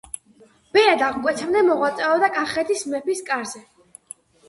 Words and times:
ბერად 0.77 1.03
აღკვეცამდე 1.09 1.63
მოღვაწეობდა 1.69 2.33
კახეთის 2.41 2.85
მეფის 2.97 3.25
კარზე. 3.33 3.67